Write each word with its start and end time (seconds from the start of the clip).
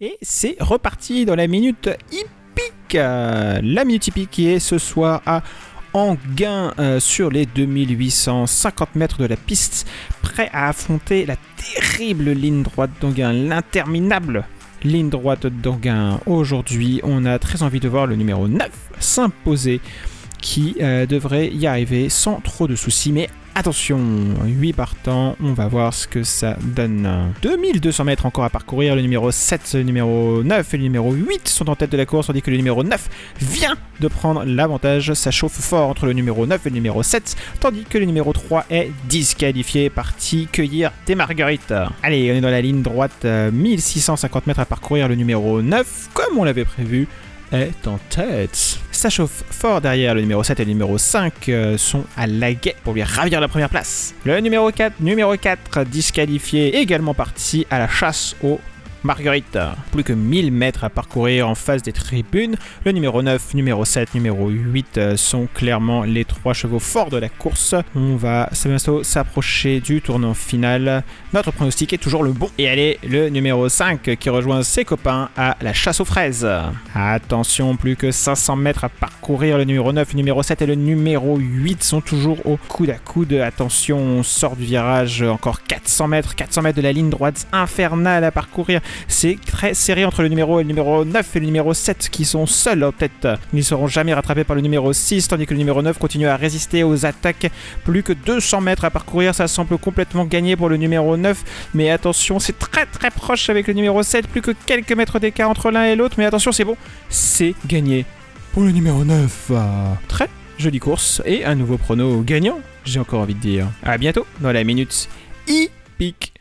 Et 0.00 0.16
c'est 0.22 0.56
reparti 0.60 1.24
dans 1.24 1.34
la 1.34 1.48
minute 1.48 1.90
hippique. 2.12 2.94
Euh, 2.94 3.58
La 3.64 3.84
minute 3.84 4.06
hippique 4.06 4.30
qui 4.30 4.46
est 4.46 4.60
ce 4.60 4.78
soir 4.78 5.22
à 5.26 5.42
Anguin 5.92 6.72
euh, 6.78 7.00
sur 7.00 7.30
les 7.30 7.46
2850 7.46 8.94
mètres 8.94 9.18
de 9.18 9.24
la 9.24 9.34
piste, 9.34 9.88
prêt 10.22 10.50
à 10.52 10.68
affronter 10.68 11.26
la 11.26 11.34
terrible 11.56 12.30
ligne 12.30 12.62
droite 12.62 12.92
d'Anguin, 13.00 13.32
l'interminable 13.32 14.44
ligne 14.84 15.10
droite 15.10 15.48
d'Anguin. 15.48 16.20
Aujourd'hui, 16.26 17.00
on 17.02 17.26
a 17.26 17.40
très 17.40 17.64
envie 17.64 17.80
de 17.80 17.88
voir 17.88 18.06
le 18.06 18.14
numéro 18.14 18.46
9 18.46 18.70
s'imposer 19.00 19.80
qui 20.40 20.76
euh, 20.80 21.06
devrait 21.06 21.48
y 21.48 21.66
arriver 21.66 22.08
sans 22.08 22.40
trop 22.40 22.66
de 22.66 22.76
soucis. 22.76 23.12
Mais 23.12 23.28
attention, 23.54 23.98
8 24.44 24.72
partants, 24.72 25.36
on 25.42 25.52
va 25.52 25.66
voir 25.66 25.92
ce 25.92 26.06
que 26.06 26.22
ça 26.22 26.56
donne. 26.62 27.32
2200 27.42 28.04
mètres 28.04 28.24
encore 28.24 28.44
à 28.44 28.50
parcourir, 28.50 28.94
le 28.94 29.02
numéro 29.02 29.30
7, 29.32 29.74
le 29.74 29.82
numéro 29.82 30.42
9 30.44 30.74
et 30.74 30.76
le 30.76 30.82
numéro 30.84 31.12
8 31.12 31.48
sont 31.48 31.68
en 31.68 31.74
tête 31.74 31.90
de 31.90 31.96
la 31.96 32.06
course, 32.06 32.28
tandis 32.28 32.40
que 32.40 32.50
le 32.50 32.56
numéro 32.56 32.84
9 32.84 33.08
vient 33.40 33.76
de 34.00 34.06
prendre 34.06 34.44
l'avantage. 34.44 35.12
Ça 35.14 35.30
chauffe 35.32 35.60
fort 35.60 35.88
entre 35.88 36.06
le 36.06 36.12
numéro 36.12 36.46
9 36.46 36.66
et 36.66 36.70
le 36.70 36.74
numéro 36.74 37.02
7, 37.02 37.36
tandis 37.60 37.82
que 37.82 37.98
le 37.98 38.04
numéro 38.04 38.32
3 38.32 38.66
est 38.70 38.92
disqualifié, 39.08 39.90
parti 39.90 40.46
cueillir 40.52 40.92
des 41.06 41.16
marguerites. 41.16 41.74
Allez, 42.02 42.30
on 42.32 42.36
est 42.36 42.40
dans 42.40 42.50
la 42.50 42.60
ligne 42.60 42.82
droite, 42.82 43.24
euh, 43.24 43.50
1650 43.50 44.46
mètres 44.46 44.60
à 44.60 44.66
parcourir, 44.66 45.08
le 45.08 45.16
numéro 45.16 45.62
9, 45.62 46.10
comme 46.14 46.38
on 46.38 46.44
l'avait 46.44 46.64
prévu, 46.64 47.08
est 47.52 47.86
en 47.86 47.98
tête. 48.10 48.78
Ça 48.92 49.10
chauffe 49.10 49.44
fort 49.50 49.80
derrière, 49.80 50.14
le 50.14 50.20
numéro 50.20 50.42
7 50.42 50.60
et 50.60 50.64
le 50.64 50.70
numéro 50.70 50.98
5 50.98 51.48
euh, 51.48 51.78
sont 51.78 52.04
à 52.16 52.26
la 52.26 52.52
guet 52.52 52.74
pour 52.84 52.94
lui 52.94 53.02
ravir 53.02 53.40
la 53.40 53.48
première 53.48 53.68
place. 53.68 54.14
Le 54.24 54.40
numéro 54.40 54.70
4, 54.70 55.00
numéro 55.00 55.36
4 55.36 55.84
disqualifié, 55.84 56.76
également 56.78 57.14
parti 57.14 57.66
à 57.70 57.78
la 57.78 57.88
chasse 57.88 58.34
au 58.42 58.60
Marguerite. 59.04 59.58
Plus 59.92 60.04
que 60.04 60.12
1000 60.12 60.52
mètres 60.52 60.84
à 60.84 60.90
parcourir 60.90 61.48
en 61.48 61.54
face 61.54 61.82
des 61.82 61.92
tribunes. 61.92 62.56
Le 62.84 62.92
numéro 62.92 63.22
9, 63.22 63.54
numéro 63.54 63.84
7, 63.84 64.14
numéro 64.14 64.48
8 64.48 64.98
euh, 64.98 65.16
sont 65.16 65.48
clairement 65.52 66.02
les 66.02 66.24
trois 66.24 66.52
chevaux 66.52 66.78
forts 66.78 67.10
de 67.10 67.16
la 67.16 67.28
course. 67.28 67.74
On 67.94 68.16
va 68.16 68.50
s'approcher 68.52 69.80
du 69.80 70.00
tournant 70.00 70.34
final. 70.34 71.02
Notre 71.32 71.50
pronostic 71.50 71.92
est 71.92 71.98
toujours 71.98 72.22
le 72.22 72.32
bon. 72.32 72.50
Et 72.58 72.68
allez, 72.68 72.98
le 73.06 73.28
numéro 73.28 73.68
5 73.68 74.16
qui 74.18 74.30
rejoint 74.30 74.62
ses 74.62 74.84
copains 74.84 75.30
à 75.36 75.56
la 75.60 75.72
chasse 75.72 76.00
aux 76.00 76.04
fraises. 76.04 76.48
Attention, 76.94 77.76
plus 77.76 77.96
que 77.96 78.10
500 78.10 78.56
mètres 78.56 78.84
à 78.84 78.88
parcourir. 78.88 79.58
Le 79.58 79.64
numéro 79.64 79.92
9, 79.92 80.12
le 80.12 80.16
numéro 80.16 80.42
7 80.42 80.62
et 80.62 80.66
le 80.66 80.74
numéro 80.74 81.36
8 81.36 81.84
sont 81.84 82.00
toujours 82.00 82.44
au 82.46 82.56
coude 82.68 82.90
à 82.90 82.98
coude. 82.98 83.32
Attention, 83.34 83.98
on 83.98 84.22
sort 84.22 84.56
du 84.56 84.64
virage. 84.64 85.22
Encore 85.22 85.62
400 85.62 86.08
mètres. 86.08 86.34
400 86.34 86.62
mètres 86.62 86.76
de 86.76 86.82
la 86.82 86.92
ligne 86.92 87.10
droite 87.10 87.46
infernale 87.52 88.24
à 88.24 88.30
parcourir. 88.30 88.80
C'est 89.06 89.38
très 89.46 89.74
serré 89.74 90.04
entre 90.04 90.22
le 90.22 90.28
numéro 90.28 90.58
le 90.58 90.64
numéro 90.64 91.04
9 91.04 91.36
et 91.36 91.40
le 91.40 91.46
numéro 91.46 91.74
7 91.74 92.08
qui 92.10 92.24
sont 92.24 92.46
seuls 92.46 92.84
en 92.84 92.92
tête. 92.92 93.28
Ils 93.52 93.58
ne 93.58 93.62
seront 93.62 93.86
jamais 93.86 94.14
rattrapés 94.14 94.44
par 94.44 94.56
le 94.56 94.62
numéro 94.62 94.92
6, 94.92 95.28
tandis 95.28 95.46
que 95.46 95.54
le 95.54 95.58
numéro 95.58 95.82
9 95.82 95.98
continue 95.98 96.26
à 96.26 96.36
résister 96.36 96.84
aux 96.84 97.06
attaques. 97.06 97.50
Plus 97.84 98.02
que 98.02 98.12
200 98.12 98.60
mètres 98.60 98.84
à 98.84 98.90
parcourir, 98.90 99.34
ça 99.34 99.48
semble 99.48 99.78
complètement 99.78 100.24
gagné 100.24 100.56
pour 100.56 100.68
le 100.68 100.76
numéro 100.76 101.16
9. 101.16 101.44
Mais 101.74 101.90
attention, 101.90 102.38
c'est 102.38 102.58
très 102.58 102.86
très 102.86 103.10
proche 103.10 103.50
avec 103.50 103.66
le 103.66 103.74
numéro 103.74 104.02
7. 104.02 104.26
Plus 104.28 104.42
que 104.42 104.52
quelques 104.66 104.92
mètres 104.92 105.18
d'écart 105.18 105.50
entre 105.50 105.70
l'un 105.70 105.84
et 105.84 105.96
l'autre. 105.96 106.16
Mais 106.18 106.24
attention, 106.24 106.52
c'est 106.52 106.64
bon, 106.64 106.76
c'est 107.08 107.54
gagné 107.66 108.04
pour 108.52 108.62
le 108.62 108.72
numéro 108.72 109.04
9. 109.04 109.52
Très 110.08 110.28
jolie 110.58 110.80
course 110.80 111.22
et 111.24 111.44
un 111.44 111.54
nouveau 111.54 111.78
prono 111.78 112.20
gagnant, 112.22 112.58
j'ai 112.84 112.98
encore 112.98 113.20
envie 113.20 113.34
de 113.34 113.40
dire. 113.40 113.66
À 113.84 113.96
bientôt 113.98 114.26
dans 114.40 114.52
la 114.52 114.64
minute 114.64 115.08
hippique. 115.46 116.32